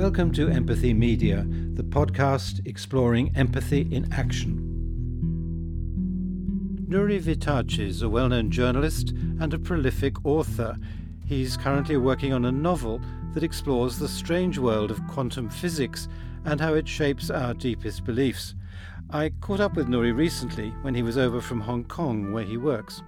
Welcome 0.00 0.32
to 0.32 0.48
Empathy 0.48 0.94
Media, 0.94 1.44
the 1.74 1.82
podcast 1.82 2.66
exploring 2.66 3.36
empathy 3.36 3.82
in 3.94 4.10
action. 4.14 4.56
Nury 6.88 7.20
Vittachi 7.20 7.80
is 7.80 8.00
a 8.00 8.08
well 8.08 8.30
known 8.30 8.50
journalist 8.50 9.10
and 9.10 9.52
a 9.52 9.58
prolific 9.58 10.24
author. 10.24 10.74
He's 11.26 11.58
currently 11.58 11.98
working 11.98 12.32
on 12.32 12.46
a 12.46 12.50
novel 12.50 13.02
that 13.34 13.42
explores 13.42 13.98
the 13.98 14.08
strange 14.08 14.56
world 14.56 14.90
of 14.90 15.06
quantum 15.06 15.50
physics 15.50 16.08
and 16.46 16.58
how 16.58 16.72
it 16.72 16.88
shapes 16.88 17.28
our 17.28 17.52
deepest 17.52 18.04
beliefs. 18.04 18.54
I 19.10 19.32
caught 19.42 19.60
up 19.60 19.76
with 19.76 19.88
Nury 19.88 20.16
recently 20.16 20.70
when 20.80 20.94
he 20.94 21.02
was 21.02 21.18
over 21.18 21.42
from 21.42 21.60
Hong 21.60 21.84
Kong, 21.84 22.32
where 22.32 22.44
he 22.44 22.56
works. 22.56 23.02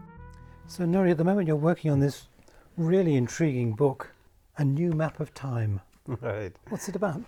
So, 0.66 0.84
Nury, 0.84 1.12
at 1.12 1.16
the 1.16 1.24
moment 1.24 1.48
you're 1.48 1.56
working 1.56 1.90
on 1.90 2.00
this 2.00 2.28
really 2.76 3.16
intriguing 3.16 3.72
book, 3.72 4.10
A 4.58 4.64
New 4.66 4.92
Map 4.92 5.20
of 5.20 5.32
Time. 5.32 5.80
Right. 6.20 6.52
What's 6.68 6.88
it 6.88 6.96
about? 6.96 7.22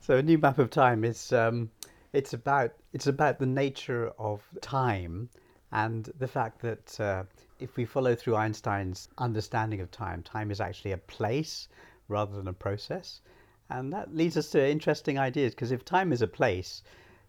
So 0.00 0.16
a 0.18 0.22
new 0.22 0.38
map 0.38 0.58
of 0.58 0.70
time 0.70 1.04
is 1.04 1.32
um, 1.32 1.70
it's 2.12 2.32
about 2.32 2.72
it's 2.92 3.08
about 3.08 3.38
the 3.38 3.46
nature 3.46 4.12
of 4.18 4.42
time 4.60 5.28
and 5.72 6.04
the 6.18 6.28
fact 6.28 6.62
that 6.62 7.00
uh, 7.00 7.24
if 7.58 7.76
we 7.76 7.84
follow 7.84 8.14
through 8.14 8.36
Einstein's 8.36 9.08
understanding 9.18 9.80
of 9.80 9.90
time, 9.90 10.22
time 10.22 10.50
is 10.50 10.60
actually 10.60 10.92
a 10.92 10.98
place 10.98 11.68
rather 12.08 12.36
than 12.36 12.48
a 12.48 12.52
process, 12.52 13.22
and 13.68 13.92
that 13.92 14.14
leads 14.14 14.36
us 14.36 14.50
to 14.50 14.70
interesting 14.70 15.18
ideas. 15.18 15.54
Because 15.54 15.72
if 15.72 15.84
time 15.84 16.12
is 16.12 16.22
a 16.22 16.28
place, 16.28 16.82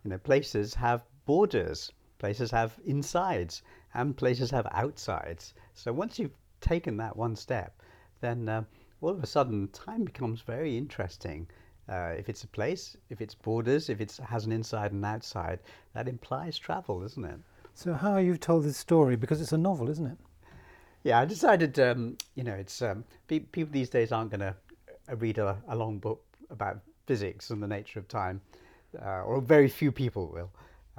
you 0.03 0.11
know, 0.11 0.17
places 0.19 0.75
have 0.75 1.03
borders, 1.25 1.91
places 2.19 2.52
have 2.52 2.80
insides, 2.85 3.63
and 3.95 4.16
places 4.16 4.52
have 4.52 4.67
outsides. 4.71 5.55
So 5.73 5.91
once 5.91 6.19
you've 6.19 6.38
taken 6.59 6.97
that 6.97 7.17
one 7.17 7.35
step, 7.35 7.81
then 8.21 8.47
uh, 8.47 8.63
all 9.01 9.09
of 9.09 9.23
a 9.23 9.27
sudden 9.27 9.67
time 9.69 10.03
becomes 10.03 10.41
very 10.41 10.77
interesting. 10.77 11.47
Uh, 11.89 12.13
if 12.17 12.30
it's 12.30 12.44
a 12.44 12.47
place, 12.47 12.95
if 13.09 13.19
it's 13.19 13.35
borders, 13.35 13.89
if 13.89 13.99
it 13.99 14.17
has 14.30 14.45
an 14.45 14.52
inside 14.52 14.91
and 14.91 15.03
outside, 15.03 15.59
that 15.93 16.08
implies 16.08 16.58
travel, 16.58 17.03
isn't 17.03 17.25
it? 17.25 17.39
So, 17.73 17.93
how 17.93 18.11
are 18.11 18.21
you've 18.21 18.39
told 18.39 18.63
this 18.63 18.77
story? 18.77 19.16
Because 19.16 19.41
it's 19.41 19.53
a 19.53 19.58
novel, 19.58 19.89
isn't 19.89 20.05
it? 20.05 20.17
Yeah, 21.03 21.19
I 21.19 21.25
decided, 21.25 21.80
um, 21.80 22.17
you 22.35 22.43
know, 22.43 22.53
it's 22.53 22.81
um, 22.81 23.03
pe- 23.27 23.39
people 23.39 23.73
these 23.73 23.89
days 23.89 24.11
aren't 24.11 24.30
going 24.30 24.41
to 24.41 24.55
uh, 25.09 25.15
read 25.15 25.39
a, 25.39 25.58
a, 25.67 25.75
long 25.75 25.97
book 25.97 26.23
about 26.52 26.80
physics 27.08 27.49
and 27.49 27.63
the 27.63 27.67
nature 27.67 27.97
of 27.97 28.08
time, 28.08 28.39
uh, 29.02 29.23
or 29.23 29.41
very 29.41 29.67
few 29.67 29.91
people 29.91 30.27
will. 30.27 30.52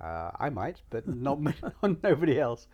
Uh, 0.03 0.33
I 0.41 0.51
might, 0.51 0.83
but 0.91 1.07
not 1.07 1.39
nobody 2.03 2.41
else. 2.41 2.67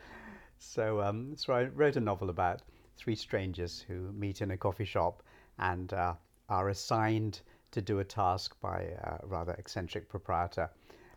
So, 0.58 1.02
um, 1.02 1.36
so 1.36 1.52
I 1.52 1.64
wrote 1.64 1.96
a 1.96 2.00
novel 2.00 2.30
about 2.30 2.62
three 2.98 3.14
strangers 3.14 3.80
who 3.86 4.12
meet 4.12 4.42
in 4.42 4.50
a 4.50 4.56
coffee 4.56 4.84
shop 4.84 5.22
and 5.58 5.92
uh, 5.92 6.14
are 6.48 6.68
assigned 6.68 7.40
to 7.70 7.80
do 7.80 8.00
a 8.00 8.04
task 8.04 8.56
by 8.60 8.80
a 8.80 9.18
rather 9.26 9.52
eccentric 9.54 10.08
proprietor. 10.08 10.68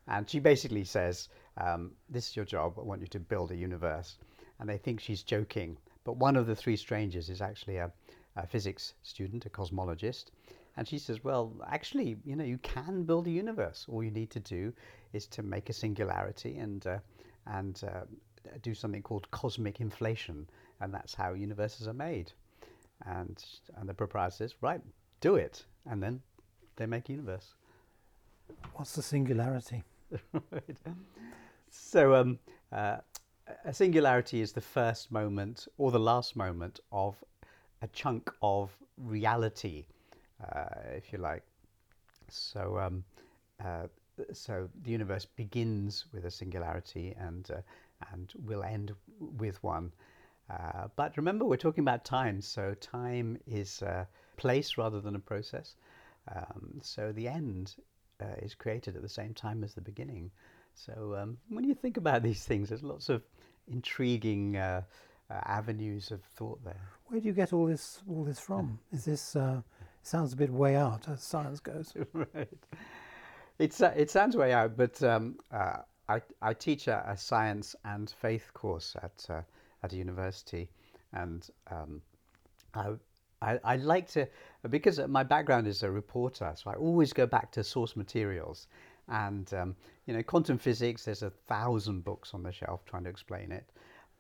And 0.08 0.30
she 0.30 0.40
basically 0.40 0.84
says, 0.84 1.30
um, 1.58 1.92
This 2.09 2.30
is 2.30 2.36
your 2.36 2.46
job, 2.46 2.78
I 2.78 2.84
want 2.84 3.02
you 3.02 3.08
to 3.08 3.20
build 3.20 3.52
a 3.52 3.56
universe. 3.56 4.18
And 4.59 4.70
they 4.70 4.78
think 4.78 5.00
she's 5.00 5.24
joking. 5.24 5.78
But 6.04 6.18
one 6.18 6.36
of 6.36 6.48
the 6.48 6.56
three 6.56 6.76
strangers 6.76 7.30
is 7.30 7.42
actually 7.42 7.78
a, 7.78 7.92
a 8.36 8.46
physics 8.46 8.94
student, 9.04 9.46
a 9.46 9.50
cosmologist. 9.50 10.26
And 10.78 10.88
she 10.88 10.98
says, 10.98 11.24
Well, 11.24 11.54
actually, 11.68 12.18
you 12.26 12.36
know, 12.36 12.44
you 12.44 12.58
can 12.59 13.04
build 13.04 13.28
a 13.28 13.32
universe. 13.32 13.86
All 13.90 14.04
you 14.04 14.12
need 14.12 14.32
to 14.32 14.40
do 14.40 14.74
is 15.14 15.28
to 15.28 15.44
make 15.44 15.70
a 15.70 15.74
singularity 15.74 16.58
and, 16.58 16.86
uh, 16.86 17.00
and 17.46 17.82
uh, 17.84 18.02
do 18.62 18.74
something 18.74 19.02
called 19.02 19.30
cosmic 19.32 19.82
inflation, 19.82 20.50
and 20.82 20.94
that's 20.94 21.14
how 21.14 21.34
universes 21.34 21.88
are 21.88 21.94
made. 21.94 22.32
And 23.06 23.44
and 23.78 23.88
the 23.88 23.94
proprietor 23.94 24.36
says, 24.36 24.56
right, 24.62 24.82
do 25.22 25.36
it, 25.36 25.66
and 25.90 26.02
then 26.02 26.22
they 26.76 26.86
make 26.86 27.10
a 27.10 27.14
universe. 27.14 27.54
What's 28.74 28.94
the 28.96 29.02
singularity? 29.02 29.84
right. 30.52 30.78
So 31.74 32.16
um, 32.16 32.38
uh, 32.74 32.97
a 33.64 33.74
singularity 33.74 34.42
is 34.42 34.52
the 34.52 34.59
first 34.59 35.09
moment 35.09 35.69
or 35.78 35.90
the 35.90 36.00
last 36.00 36.36
moment 36.36 36.81
of 36.92 37.16
a 37.81 37.88
chunk 37.88 38.30
of 38.42 38.72
reality, 38.98 39.86
uh, 40.52 40.66
if 40.94 41.13
you 41.13 41.19
like. 41.19 41.44
So 42.28 42.78
um, 42.78 43.06
uh, 43.63 43.88
so 44.34 44.69
the 44.84 44.92
universe 44.92 45.25
begins 45.25 46.06
with 46.13 46.25
a 46.25 46.31
singularity 46.31 47.16
and 47.18 47.50
uh, 47.52 47.62
and 48.12 48.34
will 48.46 48.63
end 48.63 48.94
with 49.38 49.62
one. 49.63 49.92
Uh, 50.51 50.88
but 50.95 51.16
remember, 51.17 51.45
we're 51.45 51.56
talking 51.56 51.84
about 51.84 52.03
time, 52.03 52.41
so 52.41 52.73
time 52.81 53.38
is 53.47 53.81
a 53.81 54.07
place 54.38 54.78
rather 54.78 55.00
than 55.00 55.16
a 55.16 55.19
process. 55.19 55.75
Um, 56.35 56.79
so 56.81 57.12
the 57.12 57.28
end 57.28 57.75
uh, 58.22 58.25
is 58.41 58.53
created 58.53 58.95
at 58.95 59.01
the 59.01 59.09
same 59.09 59.34
time 59.34 59.63
as 59.63 59.73
the 59.73 59.81
beginning. 59.81 60.31
So 60.73 61.16
um, 61.19 61.38
when 61.50 61.63
you 61.63 61.73
think 61.73 61.97
about 61.97 62.23
these 62.29 62.44
things, 62.44 62.69
there's 62.69 62.84
lots 62.84 63.09
of 63.09 63.23
intriguing 63.72 64.57
uh, 64.57 64.81
uh 65.29 65.39
avenues 65.45 66.12
of 66.12 66.22
thought 66.23 66.63
there. 66.66 66.89
Where 67.06 67.22
do 67.22 67.28
you 67.28 67.33
get 67.33 67.53
all 67.53 67.68
this 67.68 68.01
all 68.09 68.23
this 68.23 68.39
from? 68.39 68.79
Is 68.91 69.06
this 69.06 69.35
uh, 69.35 69.62
sounds 70.01 70.33
a 70.33 70.35
bit 70.35 70.50
way 70.50 70.75
out 70.75 71.07
as 71.07 71.23
science 71.23 71.59
goes? 71.59 71.94
right. 72.13 72.50
It's 73.59 73.79
it 73.79 74.09
sounds 74.09 74.35
way 74.35 74.51
out, 74.53 74.75
but 74.75 75.01
um, 75.03 75.38
I, 76.09 76.22
I 76.41 76.53
teach 76.53 76.88
a, 76.88 77.06
a, 77.07 77.16
science 77.16 77.75
and 77.85 78.09
faith 78.09 78.51
course 78.53 78.95
at 79.01 79.25
uh, 79.29 79.41
at 79.84 79.94
a 79.94 79.96
university, 79.96 80.69
and 81.14 81.50
um, 81.69 82.02
I, 82.74 82.94
I, 83.42 83.59
I 83.64 83.75
like 83.78 84.08
to 84.12 84.28
because 84.69 85.00
my 85.08 85.24
background 85.24 85.68
is 85.68 85.84
a 85.84 85.92
reporter, 85.92 86.53
so 86.56 86.69
I 86.69 86.75
always 86.75 87.14
go 87.14 87.25
back 87.25 87.52
to 87.53 87.64
source 87.64 87.96
materials. 87.96 88.68
And 89.08 89.52
um, 89.53 89.75
you 90.06 90.14
know, 90.14 90.24
quantum 90.24 90.58
physics, 90.58 91.06
there's 91.06 91.24
a 91.24 91.30
thousand 91.30 92.03
books 92.03 92.34
on 92.34 92.44
the 92.44 92.52
shelf 92.52 92.86
trying 92.86 93.03
to 93.03 93.09
explain 93.09 93.52
it. 93.52 93.66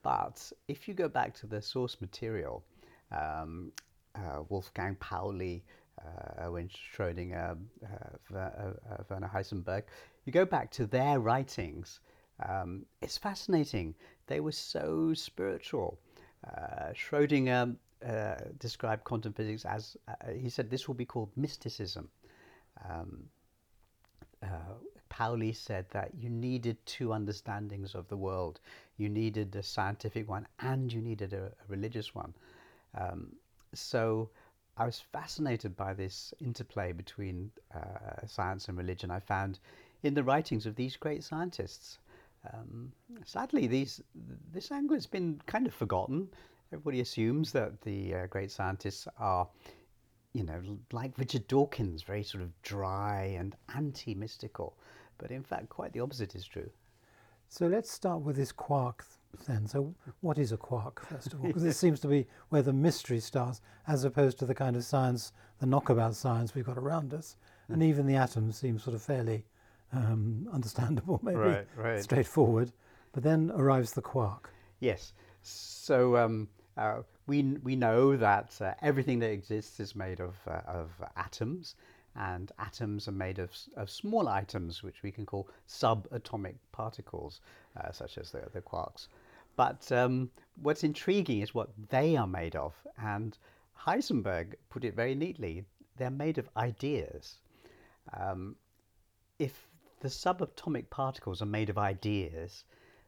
But 0.03 0.51
if 0.67 0.87
you 0.87 0.93
go 0.93 1.07
back 1.07 1.33
to 1.35 1.47
the 1.47 1.61
source 1.61 2.01
material, 2.01 2.63
um, 3.11 3.71
uh, 4.15 4.41
Wolfgang 4.49 4.95
Pauli, 4.95 5.63
uh, 5.99 6.45
Erwin 6.45 6.69
Schrödinger, 6.69 7.57
uh, 7.83 8.37
uh, 8.37 8.73
Werner 9.09 9.29
Heisenberg, 9.33 9.83
you 10.25 10.33
go 10.33 10.45
back 10.45 10.71
to 10.71 10.87
their 10.87 11.19
writings, 11.19 11.99
um, 12.47 12.85
it's 13.01 13.17
fascinating. 13.17 13.93
They 14.31 14.39
were 14.39 14.53
so 14.53 15.13
spiritual. 15.13 15.99
Uh, 16.47 16.93
Schrödinger 16.93 17.75
uh, 18.07 18.35
described 18.59 19.03
quantum 19.03 19.33
physics 19.33 19.65
as, 19.65 19.97
uh, 20.07 20.31
he 20.31 20.47
said, 20.47 20.69
this 20.69 20.87
will 20.87 20.95
be 20.95 21.03
called 21.03 21.29
mysticism. 21.35 22.07
Um, 22.89 23.25
uh, 24.41 24.75
Pauli 25.09 25.51
said 25.51 25.85
that 25.89 26.11
you 26.17 26.29
needed 26.29 26.77
two 26.85 27.11
understandings 27.11 27.93
of 27.93 28.07
the 28.07 28.15
world. 28.15 28.61
You 28.95 29.09
needed 29.09 29.53
a 29.57 29.63
scientific 29.63 30.29
one 30.29 30.47
and 30.59 30.93
you 30.93 31.01
needed 31.01 31.33
a, 31.33 31.47
a 31.47 31.65
religious 31.67 32.15
one. 32.15 32.33
Um, 32.95 33.35
so 33.73 34.29
I 34.77 34.85
was 34.85 35.01
fascinated 35.11 35.75
by 35.75 35.93
this 35.93 36.33
interplay 36.39 36.93
between 36.93 37.51
uh, 37.75 38.25
science 38.25 38.69
and 38.69 38.77
religion. 38.77 39.11
I 39.11 39.19
found 39.19 39.59
in 40.03 40.13
the 40.13 40.23
writings 40.23 40.65
of 40.65 40.75
these 40.75 40.95
great 40.95 41.21
scientists. 41.21 41.99
Um, 42.53 42.91
sadly, 43.25 43.67
these 43.67 44.01
this 44.51 44.71
angle 44.71 44.95
has 44.95 45.07
been 45.07 45.41
kind 45.45 45.67
of 45.67 45.73
forgotten. 45.73 46.27
Everybody 46.73 47.01
assumes 47.01 47.51
that 47.51 47.81
the 47.81 48.15
uh, 48.15 48.27
great 48.27 48.49
scientists 48.49 49.07
are, 49.19 49.47
you 50.33 50.43
know, 50.43 50.61
like 50.91 51.17
Richard 51.17 51.47
Dawkins, 51.47 52.01
very 52.01 52.23
sort 52.23 52.43
of 52.43 52.61
dry 52.61 53.35
and 53.37 53.55
anti-mystical. 53.75 54.77
But 55.17 55.31
in 55.31 55.43
fact, 55.43 55.69
quite 55.69 55.93
the 55.93 55.99
opposite 55.99 56.33
is 56.33 56.45
true. 56.45 56.69
So 57.49 57.67
let's 57.67 57.91
start 57.91 58.21
with 58.21 58.37
this 58.37 58.53
quark 58.53 59.05
then. 59.47 59.67
So, 59.67 59.93
what 60.21 60.37
is 60.37 60.51
a 60.51 60.57
quark, 60.57 61.05
first 61.05 61.33
of 61.33 61.41
all? 61.41 61.47
Because 61.47 61.63
this 61.63 61.77
seems 61.77 61.99
to 62.01 62.07
be 62.07 62.25
where 62.49 62.61
the 62.61 62.73
mystery 62.73 63.19
starts, 63.19 63.61
as 63.87 64.03
opposed 64.03 64.39
to 64.39 64.45
the 64.45 64.55
kind 64.55 64.75
of 64.75 64.83
science, 64.83 65.33
the 65.59 65.65
knockabout 65.65 66.15
science 66.15 66.55
we've 66.55 66.65
got 66.65 66.77
around 66.77 67.13
us. 67.13 67.35
And 67.67 67.77
hmm. 67.77 67.89
even 67.89 68.07
the 68.07 68.15
atoms 68.15 68.57
seem 68.57 68.79
sort 68.79 68.95
of 68.95 69.01
fairly 69.01 69.45
um, 69.93 70.47
understandable, 70.53 71.19
maybe 71.23 71.37
right, 71.37 71.67
right. 71.75 72.03
straightforward. 72.03 72.71
But 73.13 73.23
then 73.23 73.51
arrives 73.55 73.93
the 73.93 74.01
quark. 74.01 74.53
Yes. 74.79 75.13
So 75.41 76.15
um, 76.17 76.47
uh, 76.77 77.01
we 77.27 77.43
we 77.63 77.75
know 77.75 78.15
that 78.15 78.57
uh, 78.61 78.73
everything 78.81 79.19
that 79.19 79.31
exists 79.31 79.79
is 79.79 79.95
made 79.95 80.19
of 80.19 80.35
uh, 80.47 80.61
of 80.65 80.89
atoms, 81.17 81.75
and 82.15 82.51
atoms 82.59 83.07
are 83.07 83.13
made 83.13 83.39
of 83.39 83.51
of 83.75 83.89
small 83.89 84.27
items, 84.27 84.83
which 84.83 85.03
we 85.03 85.11
can 85.11 85.25
call 85.25 85.49
subatomic 85.67 86.55
particles, 86.71 87.41
uh, 87.77 87.91
such 87.91 88.17
as 88.17 88.31
the 88.31 88.43
the 88.53 88.61
quarks. 88.61 89.07
But 89.55 89.91
um, 89.91 90.31
what's 90.61 90.83
intriguing 90.83 91.41
is 91.41 91.53
what 91.53 91.69
they 91.89 92.15
are 92.15 92.27
made 92.27 92.55
of, 92.55 92.73
and 92.97 93.37
Heisenberg 93.85 94.55
put 94.69 94.83
it 94.83 94.95
very 94.95 95.15
neatly. 95.15 95.65
They're 95.97 96.09
made 96.09 96.37
of 96.37 96.49
ideas. 96.55 97.39
Um, 98.17 98.55
if 99.37 99.67
the 100.01 100.07
subatomic 100.07 100.89
particles 100.89 101.41
are 101.41 101.45
made 101.57 101.69
of 101.69 101.77
ideas, 101.77 102.65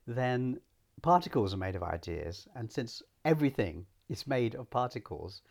then 0.07 0.59
particles 1.01 1.53
are 1.53 1.57
made 1.57 1.75
of 1.75 1.83
ideas. 1.83 2.47
And 2.55 2.71
since 2.71 3.01
everything 3.25 3.85
is 4.09 4.27
made 4.27 4.55
of 4.55 4.69
particles, 4.69 5.41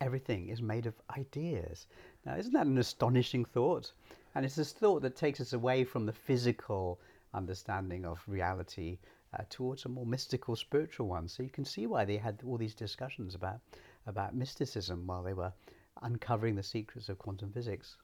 everything 0.00 0.48
is 0.48 0.62
made 0.62 0.86
of 0.86 0.94
ideas. 1.16 1.86
Now, 2.24 2.36
isn't 2.36 2.54
that 2.54 2.66
an 2.66 2.78
astonishing 2.78 3.44
thought? 3.44 3.92
And 4.34 4.44
it's 4.44 4.54
this 4.54 4.72
thought 4.72 5.02
that 5.02 5.14
takes 5.14 5.40
us 5.40 5.52
away 5.52 5.84
from 5.84 6.06
the 6.06 6.12
physical 6.12 6.98
understanding 7.34 8.06
of 8.06 8.22
reality 8.26 8.98
uh, 9.34 9.42
towards 9.50 9.84
a 9.84 9.88
more 9.90 10.06
mystical, 10.06 10.56
spiritual 10.56 11.06
one. 11.06 11.28
So 11.28 11.42
you 11.42 11.50
can 11.50 11.64
see 11.66 11.86
why 11.86 12.06
they 12.06 12.16
had 12.16 12.40
all 12.46 12.56
these 12.56 12.74
discussions 12.74 13.34
about, 13.34 13.60
about 14.06 14.34
mysticism 14.34 15.06
while 15.06 15.22
they 15.22 15.34
were 15.34 15.52
uncovering 16.00 16.54
the 16.54 16.62
secrets 16.62 17.10
of 17.10 17.18
quantum 17.18 17.52
physics. 17.52 17.96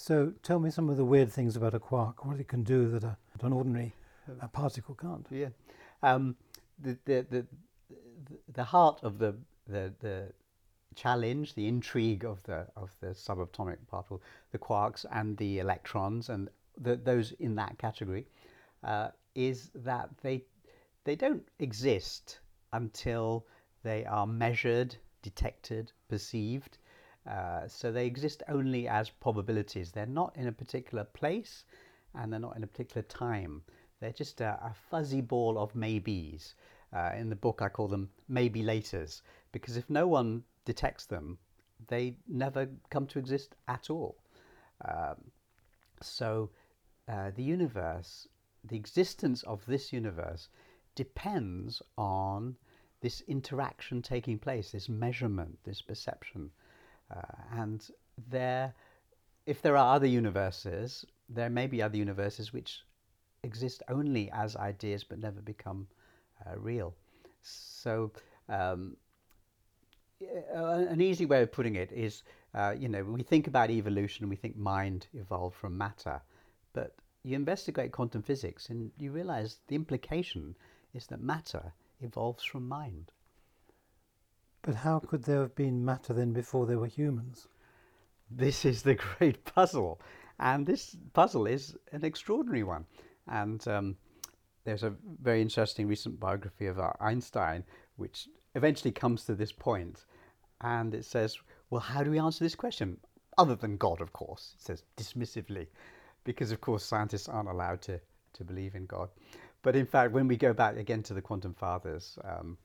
So 0.00 0.32
tell 0.42 0.58
me 0.58 0.70
some 0.70 0.88
of 0.88 0.96
the 0.96 1.04
weird 1.04 1.30
things 1.30 1.56
about 1.56 1.74
a 1.74 1.78
quark, 1.78 2.24
what 2.24 2.40
it 2.40 2.48
can 2.48 2.62
do 2.62 2.88
that 2.88 3.04
a, 3.04 3.18
an 3.42 3.52
ordinary 3.52 3.92
a 4.40 4.48
particle 4.48 4.94
can't. 4.94 5.26
Yeah. 5.30 5.48
Um, 6.02 6.36
the, 6.78 6.96
the, 7.04 7.26
the, 7.28 7.46
the 8.54 8.64
heart 8.64 9.00
of 9.02 9.18
the, 9.18 9.36
the, 9.68 9.92
the 10.00 10.32
challenge, 10.94 11.54
the 11.54 11.68
intrigue 11.68 12.24
of 12.24 12.42
the, 12.44 12.66
of 12.76 12.96
the 13.00 13.08
subatomic 13.08 13.76
particle, 13.88 14.22
the 14.52 14.58
quarks 14.58 15.04
and 15.12 15.36
the 15.36 15.58
electrons 15.58 16.30
and 16.30 16.48
the, 16.78 16.96
those 16.96 17.32
in 17.32 17.54
that 17.56 17.76
category, 17.76 18.26
uh, 18.82 19.08
is 19.34 19.70
that 19.74 20.08
they, 20.22 20.42
they 21.04 21.14
don't 21.14 21.46
exist 21.58 22.40
until 22.72 23.44
they 23.82 24.06
are 24.06 24.26
measured, 24.26 24.96
detected, 25.20 25.92
perceived. 26.08 26.78
Uh, 27.26 27.68
so 27.68 27.92
they 27.92 28.06
exist 28.06 28.42
only 28.48 28.88
as 28.88 29.10
probabilities. 29.10 29.92
They're 29.92 30.06
not 30.06 30.34
in 30.36 30.46
a 30.46 30.52
particular 30.52 31.04
place 31.04 31.64
and 32.14 32.32
they're 32.32 32.40
not 32.40 32.56
in 32.56 32.64
a 32.64 32.66
particular 32.66 33.02
time. 33.02 33.62
They're 34.00 34.12
just 34.12 34.40
a, 34.40 34.58
a 34.62 34.74
fuzzy 34.90 35.20
ball 35.20 35.58
of 35.58 35.74
maybes. 35.74 36.54
Uh, 36.92 37.12
in 37.16 37.28
the 37.28 37.36
book, 37.36 37.62
I 37.62 37.68
call 37.68 37.86
them 37.86 38.10
maybe 38.28 38.62
laters 38.62 39.22
because 39.52 39.76
if 39.76 39.88
no 39.88 40.08
one 40.08 40.42
detects 40.64 41.06
them, 41.06 41.38
they 41.88 42.16
never 42.26 42.68
come 42.90 43.06
to 43.08 43.18
exist 43.18 43.54
at 43.68 43.90
all. 43.90 44.16
Um, 44.84 45.16
so 46.02 46.50
uh, 47.08 47.30
the 47.36 47.42
universe, 47.42 48.26
the 48.64 48.76
existence 48.76 49.42
of 49.44 49.64
this 49.66 49.92
universe, 49.92 50.48
depends 50.94 51.82
on 51.96 52.56
this 53.00 53.22
interaction 53.28 54.02
taking 54.02 54.38
place, 54.38 54.72
this 54.72 54.88
measurement, 54.88 55.58
this 55.64 55.80
perception. 55.82 56.50
Uh, 57.10 57.20
and 57.52 57.90
there, 58.28 58.74
if 59.46 59.62
there 59.62 59.76
are 59.76 59.94
other 59.94 60.06
universes, 60.06 61.04
there 61.28 61.50
may 61.50 61.66
be 61.66 61.82
other 61.82 61.96
universes 61.96 62.52
which 62.52 62.80
exist 63.42 63.82
only 63.88 64.30
as 64.32 64.56
ideas 64.56 65.04
but 65.04 65.18
never 65.18 65.40
become 65.40 65.86
uh, 66.46 66.58
real. 66.58 66.94
So, 67.42 68.12
um, 68.48 68.96
an 70.52 71.00
easy 71.00 71.24
way 71.24 71.42
of 71.42 71.52
putting 71.52 71.76
it 71.76 71.90
is, 71.92 72.22
uh, 72.54 72.74
you 72.78 72.88
know, 72.88 73.02
we 73.02 73.22
think 73.22 73.46
about 73.46 73.70
evolution, 73.70 74.28
we 74.28 74.36
think 74.36 74.56
mind 74.56 75.06
evolved 75.14 75.56
from 75.56 75.78
matter, 75.78 76.20
but 76.72 76.94
you 77.22 77.36
investigate 77.36 77.92
quantum 77.92 78.22
physics 78.22 78.68
and 78.68 78.90
you 78.98 79.12
realize 79.12 79.60
the 79.68 79.76
implication 79.76 80.54
is 80.94 81.06
that 81.06 81.20
matter 81.20 81.72
evolves 82.00 82.44
from 82.44 82.68
mind. 82.68 83.12
But 84.62 84.74
how 84.74 84.98
could 84.98 85.24
there 85.24 85.40
have 85.40 85.54
been 85.54 85.84
matter 85.84 86.12
then 86.12 86.32
before 86.32 86.66
there 86.66 86.78
were 86.78 86.86
humans? 86.86 87.48
This 88.30 88.64
is 88.64 88.82
the 88.82 88.94
great 89.18 89.44
puzzle. 89.44 90.00
And 90.38 90.66
this 90.66 90.96
puzzle 91.12 91.46
is 91.46 91.76
an 91.92 92.04
extraordinary 92.04 92.62
one. 92.62 92.86
And 93.26 93.66
um, 93.68 93.96
there's 94.64 94.82
a 94.82 94.94
very 95.22 95.40
interesting 95.40 95.86
recent 95.86 96.20
biography 96.20 96.66
of 96.66 96.80
Einstein, 97.00 97.64
which 97.96 98.28
eventually 98.54 98.92
comes 98.92 99.24
to 99.24 99.34
this 99.34 99.52
point, 99.52 100.04
and 100.60 100.94
it 100.94 101.04
says, 101.04 101.38
"Well, 101.70 101.80
how 101.80 102.02
do 102.02 102.10
we 102.10 102.18
answer 102.18 102.44
this 102.44 102.54
question? 102.54 102.98
Other 103.38 103.54
than 103.54 103.76
God, 103.76 104.00
of 104.00 104.12
course," 104.12 104.54
it 104.56 104.62
says 104.62 104.82
dismissively, 104.96 105.68
because 106.24 106.52
of 106.52 106.60
course 106.60 106.84
scientists 106.84 107.28
aren't 107.28 107.48
allowed 107.48 107.80
to 107.82 108.00
to 108.34 108.44
believe 108.44 108.74
in 108.74 108.86
God. 108.86 109.10
But 109.62 109.76
in 109.76 109.86
fact, 109.86 110.12
when 110.12 110.28
we 110.28 110.36
go 110.36 110.52
back 110.52 110.76
again 110.76 111.02
to 111.04 111.14
the 111.14 111.22
quantum 111.22 111.54
fathers, 111.54 112.18
um, 112.24 112.56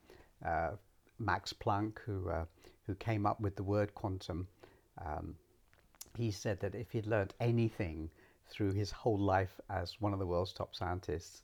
uh, 0.46 0.72
Max 1.20 1.54
Planck, 1.54 2.00
who 2.06 2.30
uh, 2.30 2.46
who 2.88 2.96
came 2.96 3.26
up 3.26 3.40
with 3.40 3.56
the 3.56 3.64
word 3.64 3.94
quantum, 3.96 4.48
um, 5.04 5.36
he 6.18 6.32
said 6.32 6.60
that 6.60 6.76
if 6.76 6.92
he'd 6.92 7.08
learned 7.08 7.34
anything 7.40 8.10
through 8.48 8.74
his 8.74 8.92
whole 8.92 9.18
life 9.18 9.60
as 9.70 10.00
one 10.00 10.14
of 10.14 10.20
the 10.20 10.26
world's 10.26 10.54
top 10.54 10.76
scientists, 10.76 11.42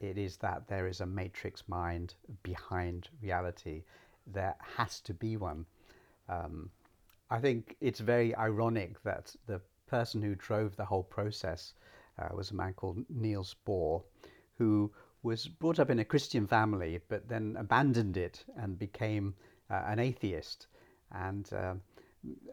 it 0.00 0.18
is 0.18 0.36
that 0.38 0.66
there 0.66 0.86
is 0.86 1.00
a 1.00 1.06
matrix 1.06 1.62
mind 1.68 2.14
behind 2.42 3.08
reality. 3.22 3.84
There 4.26 4.56
has 4.76 5.00
to 5.00 5.14
be 5.14 5.36
one. 5.36 5.66
Um, 6.28 6.70
I 7.30 7.38
think 7.40 7.76
it's 7.80 8.00
very 8.00 8.34
ironic 8.34 9.02
that 9.04 9.34
the 9.46 9.60
person 9.86 10.22
who 10.22 10.34
drove 10.34 10.76
the 10.76 10.84
whole 10.84 11.02
process 11.02 11.74
uh, 12.18 12.28
was 12.34 12.50
a 12.50 12.54
man 12.54 12.72
called 12.74 13.04
Niels 13.08 13.54
Bohr, 13.66 14.02
who 14.58 14.90
was 15.22 15.46
brought 15.46 15.78
up 15.78 15.90
in 15.90 15.98
a 15.98 16.04
Christian 16.04 16.46
family 16.46 17.00
but 17.08 17.28
then 17.28 17.56
abandoned 17.58 18.16
it 18.16 18.44
and 18.56 18.78
became 18.78 19.34
uh, 19.70 19.82
an 19.86 19.98
atheist. 19.98 20.66
And 21.12 21.50
uh, 21.52 21.74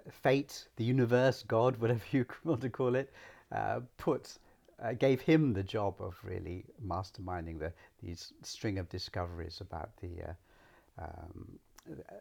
fate, 0.10 0.68
the 0.75 0.83
universe, 0.83 1.44
God, 1.44 1.77
whatever 1.81 2.04
you 2.12 2.25
want 2.44 2.62
to 2.62 2.69
call 2.69 2.95
it, 2.95 3.12
uh, 3.51 3.81
put 3.98 4.38
uh, 4.81 4.94
gave 4.94 5.19
him 5.19 5.54
the 5.54 5.63
job 5.63 5.95
of 6.00 6.16
really 6.24 6.66
masterminding 6.86 7.60
the 7.60 7.74
these 8.01 8.31
string 8.44 8.77
of 8.77 8.88
discoveries 8.88 9.60
about 9.60 9.89
the 9.98 10.10
uh, 10.30 11.04
um, 11.04 11.60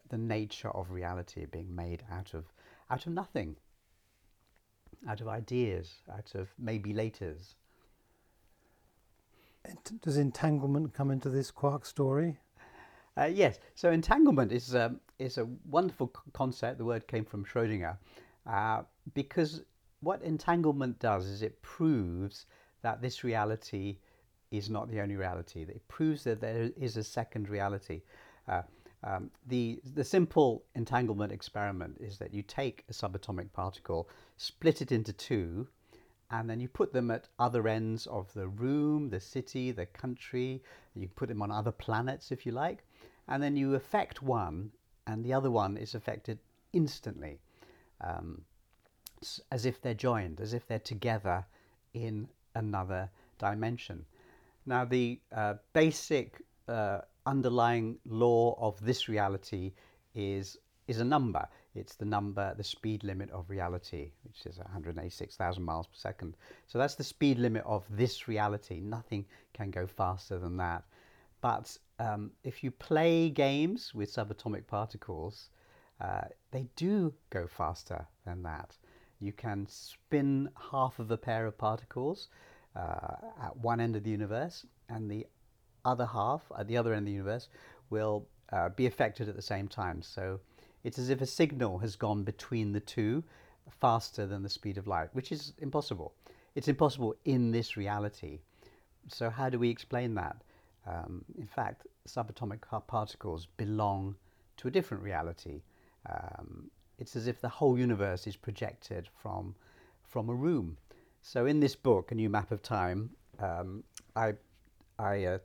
the 0.08 0.18
nature 0.18 0.70
of 0.70 0.90
reality 0.90 1.46
being 1.46 1.74
made 1.74 2.02
out 2.10 2.34
of 2.34 2.44
out 2.90 3.06
of 3.06 3.12
nothing, 3.12 3.56
out 5.08 5.20
of 5.20 5.28
ideas, 5.28 5.94
out 6.12 6.34
of 6.34 6.48
maybe 6.58 6.92
laters. 6.92 7.54
Does 10.02 10.16
entanglement 10.16 10.94
come 10.94 11.10
into 11.10 11.28
this 11.28 11.50
quark 11.50 11.84
story? 11.84 12.38
Uh, 13.16 13.24
yes. 13.24 13.58
So 13.74 13.90
entanglement 13.90 14.52
is 14.52 14.74
um, 14.74 15.00
is 15.18 15.38
a 15.38 15.46
wonderful 15.68 16.12
concept. 16.32 16.78
The 16.78 16.84
word 16.84 17.06
came 17.08 17.24
from 17.24 17.44
Schrödinger, 17.44 17.96
uh, 18.46 18.82
because 19.14 19.62
what 20.00 20.22
entanglement 20.22 20.98
does 21.00 21.26
is 21.26 21.42
it 21.42 21.60
proves 21.62 22.46
that 22.82 23.02
this 23.02 23.24
reality 23.24 23.98
is 24.50 24.70
not 24.70 24.90
the 24.90 25.00
only 25.00 25.16
reality. 25.16 25.62
It 25.62 25.86
proves 25.88 26.24
that 26.24 26.40
there 26.40 26.70
is 26.76 26.96
a 26.96 27.04
second 27.04 27.48
reality. 27.48 28.02
Uh, 28.46 28.62
um, 29.04 29.30
the, 29.46 29.80
the 29.94 30.04
simple 30.04 30.64
entanglement 30.74 31.32
experiment 31.32 31.96
is 32.00 32.18
that 32.18 32.32
you 32.32 32.42
take 32.42 32.84
a 32.88 32.92
subatomic 32.92 33.52
particle, 33.52 34.08
split 34.36 34.82
it 34.82 34.90
into 34.90 35.12
two, 35.12 35.68
and 36.30 36.48
then 36.48 36.60
you 36.60 36.68
put 36.68 36.92
them 36.92 37.10
at 37.10 37.28
other 37.38 37.66
ends 37.68 38.06
of 38.06 38.32
the 38.34 38.48
room, 38.48 39.08
the 39.08 39.20
city, 39.20 39.70
the 39.70 39.86
country. 39.86 40.62
You 40.94 41.08
put 41.08 41.28
them 41.28 41.42
on 41.42 41.50
other 41.50 41.72
planets 41.72 42.30
if 42.30 42.44
you 42.44 42.52
like, 42.52 42.84
and 43.28 43.42
then 43.42 43.56
you 43.56 43.74
affect 43.74 44.22
one, 44.22 44.70
and 45.06 45.24
the 45.24 45.32
other 45.32 45.50
one 45.50 45.76
is 45.76 45.94
affected 45.94 46.38
instantly. 46.72 47.38
Um, 48.00 48.42
as 49.50 49.66
if 49.66 49.80
they're 49.80 49.94
joined, 49.94 50.40
as 50.40 50.54
if 50.54 50.66
they're 50.66 50.78
together 50.78 51.44
in 51.94 52.28
another 52.54 53.10
dimension. 53.38 54.04
Now, 54.66 54.84
the 54.84 55.20
uh, 55.32 55.54
basic 55.72 56.42
uh, 56.68 57.00
underlying 57.26 57.98
law 58.06 58.56
of 58.60 58.84
this 58.84 59.08
reality 59.08 59.72
is, 60.14 60.58
is 60.86 61.00
a 61.00 61.04
number. 61.04 61.48
It's 61.74 61.94
the 61.94 62.04
number, 62.04 62.54
the 62.56 62.64
speed 62.64 63.04
limit 63.04 63.30
of 63.30 63.50
reality, 63.50 64.10
which 64.24 64.46
is 64.46 64.58
186,000 64.58 65.62
miles 65.62 65.86
per 65.86 65.94
second. 65.94 66.36
So 66.66 66.78
that's 66.78 66.94
the 66.94 67.04
speed 67.04 67.38
limit 67.38 67.62
of 67.64 67.84
this 67.90 68.26
reality. 68.26 68.80
Nothing 68.80 69.26
can 69.52 69.70
go 69.70 69.86
faster 69.86 70.38
than 70.38 70.56
that. 70.56 70.84
But 71.40 71.76
um, 71.98 72.32
if 72.42 72.64
you 72.64 72.70
play 72.70 73.30
games 73.30 73.94
with 73.94 74.12
subatomic 74.12 74.66
particles, 74.66 75.50
uh, 76.00 76.22
they 76.50 76.66
do 76.74 77.14
go 77.30 77.46
faster 77.46 78.06
than 78.24 78.42
that 78.42 78.76
you 79.20 79.32
can 79.32 79.66
spin 79.68 80.48
half 80.70 80.98
of 80.98 81.10
a 81.10 81.16
pair 81.16 81.46
of 81.46 81.58
particles 81.58 82.28
uh, 82.76 83.16
at 83.42 83.56
one 83.56 83.80
end 83.80 83.96
of 83.96 84.04
the 84.04 84.10
universe, 84.10 84.64
and 84.88 85.10
the 85.10 85.26
other 85.84 86.06
half 86.06 86.42
at 86.58 86.68
the 86.68 86.76
other 86.76 86.92
end 86.92 87.00
of 87.00 87.06
the 87.06 87.12
universe 87.12 87.48
will 87.90 88.26
uh, 88.52 88.68
be 88.70 88.86
affected 88.86 89.28
at 89.28 89.36
the 89.36 89.42
same 89.42 89.66
time. 89.66 90.02
So 90.02 90.40
it's 90.84 90.98
as 90.98 91.10
if 91.10 91.20
a 91.20 91.26
signal 91.26 91.78
has 91.78 91.96
gone 91.96 92.22
between 92.22 92.72
the 92.72 92.80
two 92.80 93.24
faster 93.80 94.26
than 94.26 94.42
the 94.42 94.48
speed 94.48 94.78
of 94.78 94.86
light, 94.86 95.08
which 95.12 95.32
is 95.32 95.52
impossible. 95.58 96.14
It's 96.54 96.68
impossible 96.68 97.14
in 97.24 97.50
this 97.50 97.76
reality. 97.76 98.40
So, 99.08 99.30
how 99.30 99.48
do 99.48 99.58
we 99.58 99.70
explain 99.70 100.14
that? 100.14 100.36
Um, 100.86 101.24
in 101.38 101.46
fact, 101.46 101.86
subatomic 102.06 102.60
particles 102.86 103.46
belong 103.56 104.16
to 104.56 104.68
a 104.68 104.70
different 104.70 105.02
reality. 105.02 105.62
Um, 106.08 106.70
it's 106.98 107.14
as 107.14 107.26
if 107.26 107.40
the 107.40 107.48
whole 107.48 107.78
universe 107.78 108.26
is 108.26 108.36
projected 108.36 109.08
from, 109.22 109.54
from 110.02 110.28
a 110.28 110.34
room. 110.34 110.76
So 111.22 111.46
in 111.46 111.60
this 111.60 111.74
book, 111.74 112.10
A 112.10 112.14
New 112.14 112.28
Map 112.28 112.50
of 112.50 112.62
Time, 112.62 113.10
um, 113.38 113.84
I, 114.16 114.34
I 114.98 115.24
uh, 115.24 115.38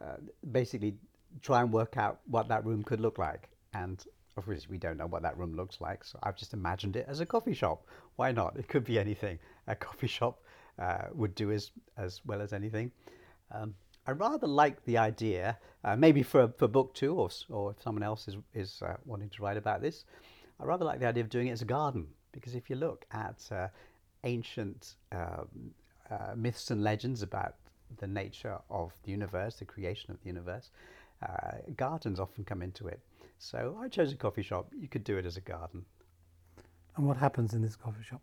uh, 0.00 0.16
basically 0.52 0.94
try 1.42 1.60
and 1.60 1.72
work 1.72 1.96
out 1.96 2.20
what 2.26 2.48
that 2.48 2.64
room 2.64 2.82
could 2.82 3.00
look 3.00 3.18
like. 3.18 3.48
And 3.74 4.02
of 4.36 4.44
course, 4.46 4.68
we 4.68 4.78
don't 4.78 4.96
know 4.96 5.06
what 5.06 5.22
that 5.22 5.36
room 5.38 5.54
looks 5.54 5.80
like, 5.80 6.04
so 6.04 6.18
I've 6.22 6.36
just 6.36 6.52
imagined 6.52 6.96
it 6.96 7.06
as 7.08 7.20
a 7.20 7.26
coffee 7.26 7.54
shop. 7.54 7.86
Why 8.16 8.32
not? 8.32 8.56
It 8.56 8.68
could 8.68 8.84
be 8.84 8.98
anything. 8.98 9.38
A 9.66 9.76
coffee 9.76 10.06
shop 10.08 10.42
uh, 10.78 11.04
would 11.12 11.34
do 11.34 11.52
as, 11.52 11.70
as 11.96 12.20
well 12.26 12.40
as 12.40 12.52
anything. 12.52 12.90
Um, 13.52 13.74
I 14.06 14.10
rather 14.10 14.46
like 14.46 14.84
the 14.84 14.98
idea, 14.98 15.56
uh, 15.84 15.96
maybe 15.96 16.22
for, 16.22 16.48
for 16.58 16.68
book 16.68 16.94
two, 16.94 17.14
or, 17.14 17.30
or 17.48 17.70
if 17.70 17.82
someone 17.82 18.02
else 18.02 18.28
is, 18.28 18.36
is 18.54 18.82
uh, 18.82 18.96
wanting 19.04 19.30
to 19.30 19.42
write 19.42 19.56
about 19.56 19.80
this, 19.80 20.04
I 20.60 20.64
rather 20.64 20.84
like 20.84 21.00
the 21.00 21.06
idea 21.06 21.22
of 21.22 21.30
doing 21.30 21.48
it 21.48 21.52
as 21.52 21.62
a 21.62 21.66
garden. 21.66 22.06
Because 22.32 22.54
if 22.54 22.68
you 22.68 22.76
look 22.76 23.06
at 23.12 23.40
uh, 23.52 23.68
ancient 24.24 24.96
um, 25.12 25.48
uh, 26.10 26.34
myths 26.36 26.70
and 26.70 26.82
legends 26.82 27.22
about 27.22 27.54
the 27.98 28.06
nature 28.06 28.58
of 28.68 28.92
the 29.04 29.10
universe, 29.10 29.56
the 29.56 29.64
creation 29.64 30.10
of 30.10 30.20
the 30.20 30.26
universe, 30.26 30.70
uh, 31.22 31.58
gardens 31.76 32.18
often 32.18 32.44
come 32.44 32.60
into 32.60 32.88
it. 32.88 33.00
So 33.44 33.78
I 33.78 33.88
chose 33.88 34.10
a 34.10 34.16
coffee 34.16 34.42
shop. 34.42 34.72
You 34.74 34.88
could 34.88 35.04
do 35.04 35.18
it 35.18 35.26
as 35.26 35.36
a 35.36 35.42
garden. 35.42 35.84
And 36.96 37.06
what 37.06 37.18
happens 37.18 37.52
in 37.52 37.60
this 37.60 37.76
coffee 37.76 38.02
shop? 38.02 38.22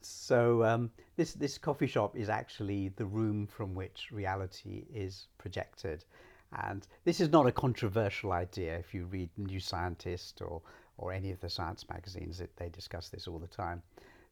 So 0.00 0.64
um, 0.64 0.90
this 1.16 1.34
this 1.34 1.58
coffee 1.58 1.86
shop 1.86 2.16
is 2.16 2.30
actually 2.30 2.88
the 2.96 3.04
room 3.04 3.46
from 3.46 3.74
which 3.74 4.08
reality 4.10 4.86
is 4.92 5.28
projected, 5.36 6.06
and 6.66 6.88
this 7.04 7.20
is 7.20 7.28
not 7.28 7.46
a 7.46 7.52
controversial 7.52 8.32
idea. 8.32 8.78
If 8.78 8.94
you 8.94 9.04
read 9.04 9.28
New 9.36 9.60
Scientist 9.60 10.40
or 10.40 10.62
or 10.96 11.12
any 11.12 11.30
of 11.30 11.40
the 11.40 11.50
science 11.50 11.86
magazines, 11.90 12.40
it, 12.40 12.56
they 12.56 12.70
discuss 12.70 13.10
this 13.10 13.28
all 13.28 13.38
the 13.38 13.46
time. 13.46 13.82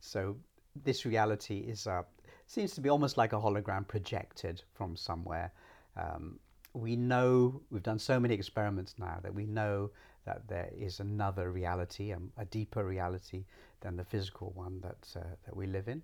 So 0.00 0.34
this 0.82 1.04
reality 1.04 1.58
is 1.58 1.86
uh, 1.86 2.04
seems 2.46 2.72
to 2.72 2.80
be 2.80 2.88
almost 2.88 3.18
like 3.18 3.34
a 3.34 3.40
hologram 3.40 3.86
projected 3.86 4.62
from 4.72 4.96
somewhere. 4.96 5.52
Um, 5.96 6.40
we 6.72 6.96
know 6.96 7.60
we've 7.70 7.82
done 7.82 7.98
so 7.98 8.20
many 8.20 8.34
experiments 8.34 8.94
now 8.98 9.18
that 9.22 9.34
we 9.34 9.46
know 9.46 9.90
that 10.24 10.46
there 10.48 10.70
is 10.78 11.00
another 11.00 11.50
reality, 11.50 12.12
um, 12.12 12.30
a 12.36 12.44
deeper 12.44 12.84
reality 12.84 13.44
than 13.80 13.96
the 13.96 14.04
physical 14.04 14.52
one 14.54 14.80
that 14.80 15.20
uh, 15.20 15.24
that 15.44 15.56
we 15.56 15.66
live 15.66 15.88
in. 15.88 16.02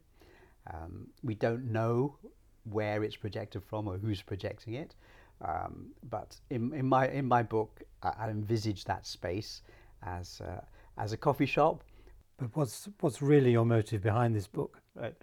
Um, 0.73 1.09
we 1.23 1.35
don't 1.35 1.71
know 1.71 2.17
where 2.65 3.05
it's 3.05 3.17
projected 3.17 3.63
from 3.63 3.87
or 3.87 3.99
who's 3.99 4.23
projecting 4.23 4.75
it, 4.75 4.95
um, 5.43 5.91
but 6.11 6.37
in, 6.51 6.73
in 6.73 6.87
my 6.87 7.09
in 7.09 7.27
my 7.27 7.43
book, 7.43 7.83
I, 8.03 8.13
I 8.19 8.31
envisage 8.31 8.85
that 8.85 9.07
space 9.07 9.63
as 10.03 10.41
uh, 10.41 10.61
as 10.99 11.13
a 11.13 11.17
coffee 11.17 11.47
shop. 11.47 11.85
But 12.39 12.51
what's 12.55 12.89
what's 13.01 13.23
really 13.23 13.53
your 13.53 13.65
motive 13.65 14.03
behind 14.03 14.35
this 14.35 14.47
book? 14.47 14.81
Right. 14.95 15.15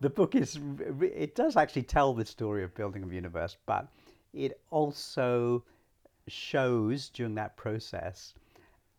The 0.00 0.10
book 0.10 0.34
is 0.34 0.58
it 1.00 1.34
does 1.34 1.56
actually 1.56 1.84
tell 1.84 2.12
the 2.12 2.24
story 2.24 2.64
of 2.64 2.74
building 2.74 3.02
of 3.02 3.12
universe, 3.12 3.56
but 3.66 3.88
it 4.32 4.60
also 4.70 5.64
shows 6.28 7.08
during 7.10 7.34
that 7.34 7.56
process 7.56 8.34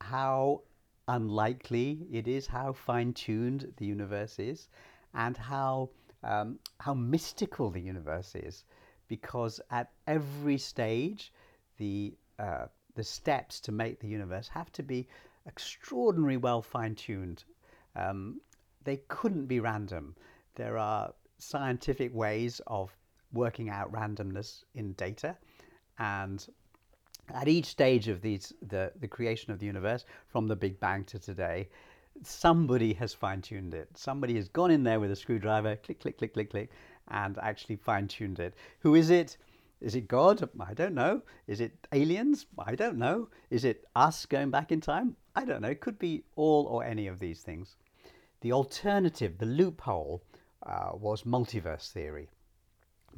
how 0.01 0.61
unlikely 1.07 2.07
it 2.11 2.27
is, 2.27 2.47
how 2.47 2.73
fine 2.73 3.13
tuned 3.13 3.73
the 3.77 3.85
universe 3.85 4.39
is, 4.39 4.69
and 5.13 5.37
how, 5.37 5.89
um, 6.23 6.59
how 6.79 6.93
mystical 6.93 7.69
the 7.69 7.81
universe 7.81 8.35
is. 8.35 8.65
Because 9.07 9.61
at 9.71 9.91
every 10.05 10.57
stage, 10.57 11.31
the, 11.77 12.13
uh, 12.39 12.65
the 12.95 13.03
steps 13.03 13.59
to 13.61 13.71
make 13.71 13.99
the 13.99 14.07
universe 14.07 14.47
have 14.49 14.71
to 14.73 14.83
be 14.83 15.07
extraordinarily 15.47 16.37
well 16.37 16.61
fine 16.61 16.95
tuned. 16.95 17.43
Um, 17.95 18.41
they 18.83 18.97
couldn't 19.07 19.47
be 19.47 19.59
random. 19.59 20.15
There 20.55 20.77
are 20.77 21.13
scientific 21.37 22.13
ways 22.13 22.61
of 22.67 22.95
working 23.33 23.69
out 23.69 23.91
randomness 23.91 24.63
in 24.73 24.93
data. 24.93 25.37
And 25.99 26.45
at 27.33 27.47
each 27.47 27.65
stage 27.65 28.07
of 28.07 28.21
these, 28.21 28.53
the, 28.61 28.91
the 28.99 29.07
creation 29.07 29.51
of 29.51 29.59
the 29.59 29.65
universe, 29.65 30.05
from 30.27 30.47
the 30.47 30.55
Big 30.55 30.79
Bang 30.79 31.03
to 31.05 31.19
today, 31.19 31.69
somebody 32.23 32.93
has 32.93 33.13
fine 33.13 33.41
tuned 33.41 33.73
it. 33.73 33.89
Somebody 33.95 34.35
has 34.35 34.47
gone 34.47 34.71
in 34.71 34.83
there 34.83 34.99
with 34.99 35.11
a 35.11 35.15
screwdriver, 35.15 35.75
click, 35.77 35.99
click, 35.99 36.17
click, 36.17 36.33
click, 36.33 36.49
click, 36.49 36.71
and 37.09 37.37
actually 37.39 37.75
fine 37.75 38.07
tuned 38.07 38.39
it. 38.39 38.53
Who 38.79 38.95
is 38.95 39.09
it? 39.09 39.37
Is 39.79 39.95
it 39.95 40.07
God? 40.07 40.49
I 40.59 40.73
don't 40.73 40.95
know. 40.95 41.21
Is 41.45 41.61
it 41.61 41.87
aliens? 41.91 42.47
I 42.57 42.75
don't 42.75 42.97
know. 42.97 43.29
Is 43.49 43.63
it 43.63 43.85
us 43.95 44.25
going 44.25 44.49
back 44.49 44.71
in 44.71 44.81
time? 44.81 45.15
I 45.35 45.45
don't 45.45 45.61
know. 45.61 45.69
It 45.69 45.81
could 45.81 45.99
be 45.99 46.23
all 46.35 46.65
or 46.65 46.83
any 46.83 47.07
of 47.07 47.19
these 47.19 47.41
things. 47.41 47.75
The 48.41 48.53
alternative, 48.53 49.37
the 49.37 49.45
loophole, 49.45 50.23
uh, 50.63 50.91
was 50.93 51.23
multiverse 51.23 51.91
theory 51.91 52.29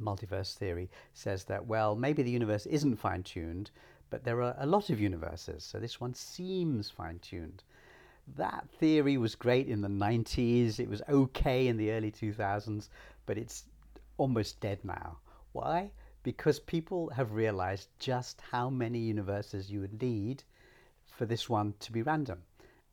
multiverse 0.00 0.54
theory 0.54 0.90
says 1.12 1.44
that, 1.44 1.66
well, 1.66 1.94
maybe 1.94 2.22
the 2.22 2.30
universe 2.30 2.66
isn't 2.66 2.96
fine 2.96 3.22
tuned, 3.22 3.70
but 4.10 4.24
there 4.24 4.42
are 4.42 4.56
a 4.58 4.66
lot 4.66 4.90
of 4.90 5.00
universes, 5.00 5.62
so 5.64 5.78
this 5.78 6.00
one 6.00 6.14
seems 6.14 6.90
fine 6.90 7.18
tuned. 7.20 7.62
That 8.36 8.68
theory 8.78 9.16
was 9.16 9.34
great 9.34 9.68
in 9.68 9.80
the 9.80 9.88
90s, 9.88 10.78
it 10.78 10.88
was 10.88 11.02
okay 11.08 11.68
in 11.68 11.76
the 11.76 11.92
early 11.92 12.10
2000s, 12.10 12.88
but 13.26 13.38
it's 13.38 13.64
almost 14.16 14.60
dead 14.60 14.78
now. 14.84 15.18
Why? 15.52 15.90
Because 16.22 16.60
people 16.60 17.08
have 17.10 17.32
realized 17.32 17.88
just 17.98 18.40
how 18.50 18.68
many 18.68 18.98
universes 18.98 19.70
you 19.70 19.80
would 19.80 20.00
need 20.00 20.44
for 21.06 21.24
this 21.24 21.48
one 21.48 21.74
to 21.80 21.92
be 21.92 22.02
random. 22.02 22.42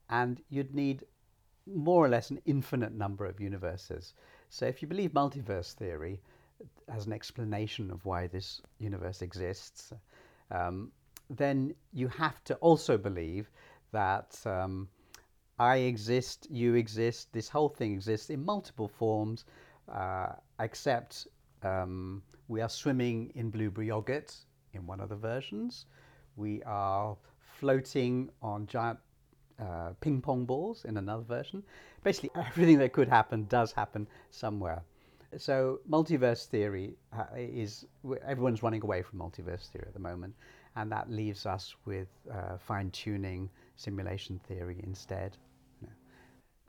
And 0.09 0.41
you'd 0.49 0.73
need 0.73 1.03
more 1.65 2.05
or 2.05 2.09
less 2.09 2.29
an 2.29 2.39
infinite 2.45 2.93
number 2.93 3.25
of 3.25 3.41
universes. 3.41 4.13
So 4.49 4.65
if 4.65 4.81
you 4.81 4.87
believe 4.87 5.11
multiverse 5.11 5.73
theory, 5.73 6.21
as 6.89 7.05
an 7.05 7.13
explanation 7.13 7.91
of 7.91 8.05
why 8.05 8.27
this 8.27 8.61
universe 8.79 9.21
exists, 9.21 9.93
um, 10.51 10.91
then 11.29 11.73
you 11.93 12.07
have 12.07 12.43
to 12.45 12.55
also 12.55 12.97
believe 12.97 13.49
that 13.91 14.39
um, 14.45 14.87
I 15.59 15.77
exist, 15.77 16.47
you 16.49 16.75
exist, 16.75 17.33
this 17.33 17.49
whole 17.49 17.69
thing 17.69 17.93
exists 17.93 18.29
in 18.29 18.45
multiple 18.45 18.87
forms, 18.87 19.45
uh, 19.91 20.33
except 20.59 21.27
um, 21.63 22.21
we 22.47 22.61
are 22.61 22.69
swimming 22.69 23.31
in 23.35 23.49
blueberry 23.49 23.87
yogurt 23.87 24.35
in 24.73 24.85
one 24.85 24.99
of 24.99 25.09
the 25.09 25.15
versions. 25.15 25.85
We 26.35 26.61
are 26.63 27.17
floating 27.59 28.29
on 28.41 28.67
giant 28.67 28.99
uh, 29.59 29.93
ping 29.99 30.21
pong 30.21 30.45
balls 30.45 30.85
in 30.85 30.97
another 30.97 31.23
version. 31.23 31.63
Basically, 32.03 32.29
everything 32.35 32.77
that 32.77 32.93
could 32.93 33.09
happen 33.09 33.45
does 33.49 33.71
happen 33.71 34.07
somewhere. 34.29 34.83
So 35.35 35.79
multiverse 35.89 36.45
theory 36.45 36.95
uh, 37.13 37.25
is 37.35 37.85
everyone's 38.25 38.63
running 38.63 38.81
away 38.81 39.01
from 39.01 39.19
multiverse 39.19 39.67
theory 39.69 39.85
at 39.87 39.93
the 39.93 39.99
moment, 39.99 40.33
and 40.75 40.91
that 40.91 41.11
leaves 41.11 41.45
us 41.45 41.75
with 41.85 42.07
uh, 42.31 42.57
fine 42.57 42.91
tuning 42.91 43.49
simulation 43.75 44.39
theory 44.47 44.79
instead. 44.83 45.37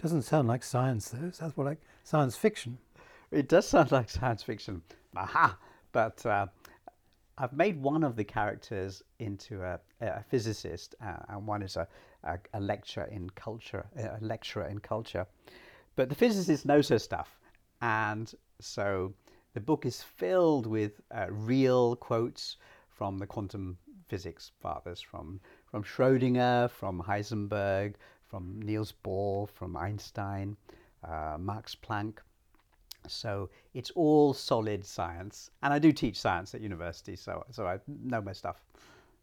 Doesn't 0.00 0.22
sound 0.22 0.46
like 0.46 0.62
science 0.62 1.08
though. 1.08 1.26
It 1.26 1.34
sounds 1.34 1.56
more 1.56 1.66
like 1.66 1.80
science 2.04 2.36
fiction. 2.36 2.78
It 3.30 3.48
does 3.48 3.66
sound 3.66 3.90
like 3.90 4.08
science 4.08 4.42
fiction. 4.42 4.82
Aha! 5.16 5.58
But 5.90 6.24
uh, 6.24 6.46
I've 7.36 7.52
made 7.52 7.82
one 7.82 8.04
of 8.04 8.14
the 8.14 8.24
characters 8.24 9.02
into 9.18 9.62
a, 9.62 9.80
a 10.00 10.22
physicist, 10.22 10.94
uh, 11.04 11.16
and 11.28 11.46
one 11.46 11.62
is 11.62 11.76
a, 11.76 11.88
a, 12.22 12.38
a 12.54 12.60
lecturer 12.60 13.04
in 13.04 13.30
culture, 13.30 13.86
a 13.96 14.18
lecturer 14.20 14.66
in 14.66 14.78
culture. 14.78 15.26
But 15.96 16.08
the 16.08 16.14
physicist 16.14 16.64
knows 16.64 16.88
her 16.88 16.98
stuff, 16.98 17.36
and 17.80 18.32
so 18.60 19.12
the 19.54 19.60
book 19.60 19.86
is 19.86 20.02
filled 20.02 20.66
with 20.66 21.00
uh, 21.10 21.26
real 21.30 21.96
quotes 21.96 22.56
from 22.88 23.18
the 23.18 23.26
quantum 23.26 23.78
physics 24.08 24.52
fathers, 24.60 25.00
from, 25.00 25.40
from 25.70 25.84
Schrodinger, 25.84 26.70
from 26.70 27.02
Heisenberg, 27.02 27.94
from 28.28 28.60
Niels 28.62 28.92
Bohr, 29.04 29.48
from 29.48 29.76
Einstein, 29.76 30.56
uh, 31.04 31.36
Max 31.38 31.74
Planck. 31.74 32.18
So 33.06 33.48
it's 33.74 33.90
all 33.92 34.34
solid 34.34 34.84
science. 34.84 35.50
And 35.62 35.72
I 35.72 35.78
do 35.78 35.92
teach 35.92 36.20
science 36.20 36.54
at 36.54 36.60
university, 36.60 37.16
so, 37.16 37.44
so 37.50 37.66
I 37.66 37.78
know 37.86 38.20
my 38.20 38.32
stuff. 38.32 38.62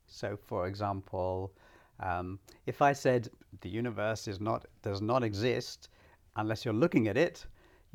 So, 0.07 0.37
for 0.37 0.67
example, 0.67 1.51
um, 1.99 2.39
if 2.65 2.81
I 2.81 2.93
said 2.93 3.29
the 3.61 3.69
universe 3.69 4.27
is 4.27 4.39
not, 4.39 4.65
does 4.81 5.01
not 5.01 5.23
exist 5.23 5.89
unless 6.35 6.63
you're 6.65 6.73
looking 6.73 7.07
at 7.07 7.17
it, 7.17 7.45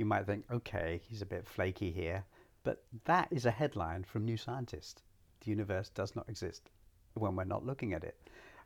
you 0.00 0.07
might 0.07 0.25
think, 0.25 0.47
okay, 0.50 0.99
he's 1.07 1.21
a 1.21 1.26
bit 1.26 1.47
flaky 1.47 1.90
here. 1.90 2.25
But 2.64 2.83
that 3.04 3.28
is 3.30 3.45
a 3.45 3.50
headline 3.50 4.02
from 4.02 4.25
New 4.25 4.38
Scientist. 4.38 5.02
The 5.40 5.50
universe 5.50 5.90
does 5.90 6.16
not 6.16 6.26
exist 6.26 6.71
when 7.14 7.37
we're 7.37 7.45
not 7.45 7.66
looking 7.66 7.92
at 7.92 8.02
it. 8.02 8.16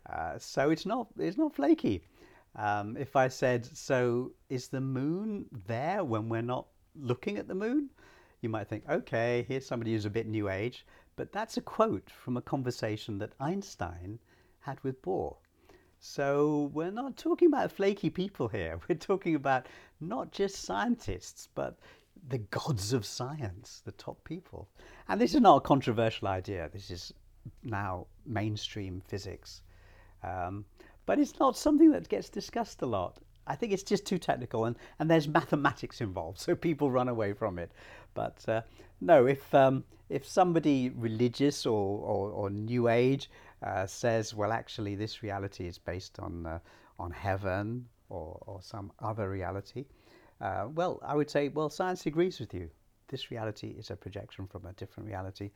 Uh, 0.08 0.38
so 0.38 0.70
it's 0.70 0.86
not, 0.86 1.08
it's 1.18 1.36
not 1.36 1.52
flaky. 1.52 2.04
Um, 2.54 2.96
if 2.96 3.16
I 3.16 3.26
said, 3.26 3.66
so 3.76 4.30
is 4.48 4.68
the 4.68 4.80
moon 4.80 5.46
there 5.66 6.04
when 6.04 6.28
we're 6.28 6.40
not 6.40 6.68
looking 6.94 7.36
at 7.36 7.48
the 7.48 7.54
moon? 7.56 7.90
You 8.40 8.48
might 8.48 8.68
think, 8.68 8.84
okay, 8.88 9.44
here's 9.48 9.66
somebody 9.66 9.92
who's 9.92 10.06
a 10.06 10.10
bit 10.10 10.28
new 10.28 10.48
age. 10.48 10.86
But 11.16 11.32
that's 11.32 11.56
a 11.56 11.62
quote 11.62 12.10
from 12.10 12.36
a 12.36 12.42
conversation 12.42 13.18
that 13.18 13.32
Einstein 13.40 14.20
had 14.60 14.78
with 14.84 15.02
Bohr. 15.02 15.34
So 16.06 16.70
we're 16.74 16.90
not 16.90 17.16
talking 17.16 17.48
about 17.48 17.72
flaky 17.72 18.10
people 18.10 18.46
here. 18.46 18.78
We're 18.88 18.94
talking 18.96 19.36
about 19.36 19.68
not 20.02 20.32
just 20.32 20.56
scientists, 20.56 21.48
but 21.54 21.78
the 22.28 22.38
gods 22.50 22.92
of 22.92 23.06
science, 23.06 23.80
the 23.86 23.92
top 23.92 24.22
people. 24.22 24.68
And 25.08 25.18
this 25.18 25.34
is 25.34 25.40
not 25.40 25.56
a 25.56 25.60
controversial 25.62 26.28
idea. 26.28 26.68
This 26.70 26.90
is 26.90 27.14
now 27.62 28.06
mainstream 28.26 29.00
physics. 29.08 29.62
Um, 30.22 30.66
but 31.06 31.18
it's 31.18 31.40
not 31.40 31.56
something 31.56 31.90
that 31.92 32.06
gets 32.10 32.28
discussed 32.28 32.82
a 32.82 32.86
lot. 32.86 33.16
I 33.46 33.56
think 33.56 33.72
it's 33.72 33.82
just 33.82 34.04
too 34.04 34.18
technical, 34.18 34.66
and, 34.66 34.76
and 34.98 35.10
there's 35.10 35.26
mathematics 35.26 36.02
involved, 36.02 36.38
so 36.46 36.54
people 36.54 36.90
run 36.90 37.08
away 37.08 37.32
from 37.32 37.58
it. 37.58 37.72
But 38.12 38.44
uh, 38.46 38.60
no, 39.00 39.26
if 39.26 39.54
um, 39.54 39.84
if 40.10 40.28
somebody 40.28 40.90
religious 40.90 41.64
or, 41.64 41.98
or, 41.98 42.30
or 42.30 42.50
New 42.50 42.88
Age 42.88 43.30
uh, 43.64 43.86
says, 43.86 44.34
well, 44.34 44.52
actually, 44.52 44.94
this 44.94 45.22
reality 45.22 45.66
is 45.66 45.78
based 45.78 46.18
on 46.18 46.46
uh, 46.46 46.58
on 46.98 47.10
heaven 47.10 47.86
or, 48.08 48.38
or 48.46 48.62
some 48.62 48.92
other 49.00 49.28
reality, 49.28 49.84
uh, 50.40 50.68
well, 50.74 51.00
I 51.02 51.16
would 51.16 51.30
say, 51.30 51.48
well, 51.48 51.70
science 51.70 52.06
agrees 52.06 52.38
with 52.38 52.54
you. 52.54 52.70
This 53.08 53.30
reality 53.30 53.68
is 53.78 53.90
a 53.90 53.96
projection 53.96 54.46
from 54.46 54.66
a 54.66 54.72
different 54.74 55.08
reality. 55.08 55.50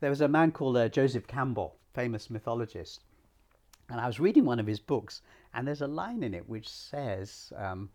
There 0.00 0.10
was 0.10 0.20
a 0.20 0.28
man 0.28 0.52
called 0.52 0.76
uh, 0.76 0.88
Joseph 0.88 1.26
Campbell, 1.26 1.76
famous 1.94 2.30
mythologist, 2.30 3.02
and 3.88 4.00
I 4.00 4.06
was 4.06 4.20
reading 4.20 4.44
one 4.44 4.60
of 4.60 4.66
his 4.66 4.80
books, 4.80 5.22
and 5.54 5.66
there's 5.66 5.80
a 5.80 5.86
line 5.86 6.22
in 6.22 6.34
it 6.34 6.48
which 6.48 6.68
says 6.68 7.52
um, 7.56 7.88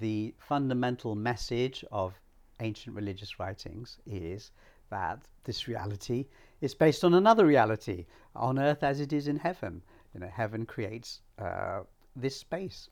the 0.00 0.34
fundamental 0.38 1.14
message 1.14 1.84
of 1.92 2.14
ancient 2.60 2.96
religious 2.96 3.38
writings 3.38 3.98
is 4.06 4.50
that 4.90 5.20
this 5.44 5.68
reality 5.68 6.26
is 6.60 6.74
based 6.74 7.04
on 7.04 7.14
another 7.14 7.46
reality 7.46 8.06
on 8.34 8.58
earth 8.58 8.82
as 8.82 9.00
it 9.00 9.12
is 9.12 9.28
in 9.28 9.36
heaven. 9.36 9.82
You 10.14 10.20
know, 10.20 10.28
heaven 10.28 10.64
creates 10.66 11.20
uh, 11.38 11.80
this 12.14 12.36
space, 12.36 12.88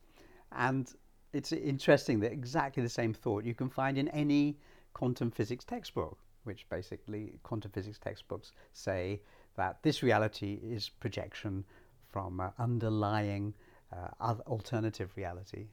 and 0.52 0.92
it's 1.32 1.52
interesting 1.52 2.20
that 2.20 2.32
exactly 2.32 2.82
the 2.82 2.88
same 2.88 3.14
thought 3.14 3.44
you 3.44 3.54
can 3.54 3.68
find 3.68 3.98
in 3.98 4.08
any 4.08 4.58
quantum 4.92 5.30
physics 5.30 5.64
textbook, 5.64 6.18
which 6.44 6.68
basically 6.68 7.32
quantum 7.42 7.70
physics 7.70 7.98
textbooks 7.98 8.52
say 8.72 9.20
that 9.56 9.82
this 9.82 10.02
reality 10.02 10.60
is 10.62 10.88
projection 10.88 11.64
from 12.10 12.40
uh, 12.40 12.50
underlying 12.58 13.54
uh, 13.92 14.34
alternative 14.46 15.10
reality. 15.16 15.66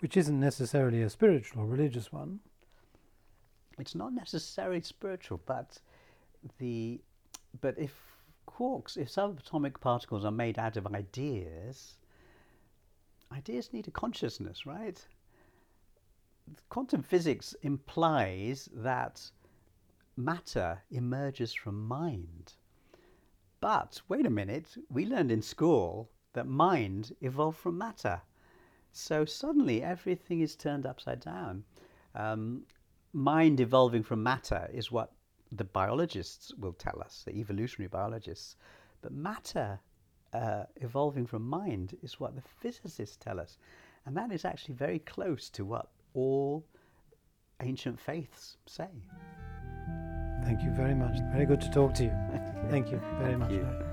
Which 0.00 0.16
isn't 0.16 0.38
necessarily 0.38 1.02
a 1.02 1.10
spiritual 1.10 1.62
or 1.62 1.66
religious 1.66 2.12
one. 2.12 2.40
It's 3.78 3.94
not 3.94 4.12
necessarily 4.12 4.80
spiritual, 4.80 5.40
but 5.46 5.80
the 6.58 7.00
but 7.60 7.78
if 7.78 7.94
quarks, 8.46 8.96
if 8.96 9.08
subatomic 9.08 9.80
particles 9.80 10.24
are 10.24 10.30
made 10.30 10.58
out 10.58 10.76
of 10.76 10.86
ideas, 10.86 11.96
ideas 13.32 13.72
need 13.72 13.88
a 13.88 13.92
consciousness, 13.92 14.66
right? 14.66 15.06
Quantum 16.68 17.02
physics 17.02 17.54
implies 17.62 18.68
that 18.72 19.30
matter 20.16 20.82
emerges 20.90 21.52
from 21.52 21.86
mind. 21.86 22.54
But 23.60 24.00
wait 24.08 24.26
a 24.26 24.30
minute, 24.30 24.76
we 24.88 25.04
learned 25.04 25.30
in 25.30 25.42
school 25.42 26.10
that 26.32 26.46
mind 26.46 27.14
evolved 27.20 27.58
from 27.58 27.76
matter. 27.76 28.20
So 28.92 29.24
suddenly 29.24 29.82
everything 29.82 30.40
is 30.40 30.56
turned 30.56 30.86
upside 30.86 31.20
down. 31.20 31.64
Um, 32.14 32.62
mind 33.12 33.60
evolving 33.60 34.02
from 34.02 34.22
matter 34.22 34.70
is 34.72 34.90
what 34.90 35.12
the 35.52 35.64
biologists 35.64 36.52
will 36.54 36.72
tell 36.72 37.00
us, 37.00 37.22
the 37.26 37.36
evolutionary 37.36 37.88
biologists. 37.88 38.56
But 39.02 39.12
matter 39.12 39.80
uh, 40.32 40.64
evolving 40.76 41.26
from 41.26 41.48
mind 41.48 41.96
is 42.02 42.20
what 42.20 42.34
the 42.34 42.42
physicists 42.60 43.16
tell 43.16 43.40
us. 43.40 43.58
And 44.06 44.16
that 44.16 44.32
is 44.32 44.44
actually 44.44 44.74
very 44.74 44.98
close 45.00 45.48
to 45.50 45.64
what 45.64 45.88
all 46.14 46.64
ancient 47.60 47.98
faiths 47.98 48.56
say. 48.66 48.88
Thank 50.44 50.62
you 50.62 50.70
very 50.70 50.94
much. 50.94 51.18
Very 51.32 51.46
good 51.46 51.60
to 51.60 51.70
talk 51.70 51.94
to 51.94 52.04
you. 52.04 52.12
Thank 52.70 52.90
you 52.90 53.00
very 53.18 53.34
Thank 53.34 53.38
much. 53.38 53.50
you. 53.52 53.87